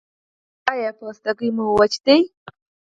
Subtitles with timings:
[0.71, 2.19] ایا پوستکی مو وچ دی؟